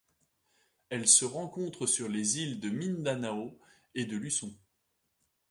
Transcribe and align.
Elle 0.89 1.07
se 1.07 1.25
rencontre 1.25 1.85
sur 1.85 2.09
les 2.09 2.39
îles 2.39 2.59
de 2.59 2.71
Mindanao 2.71 3.55
et 3.93 4.05
de 4.05 4.17
Luçon. 4.17 4.51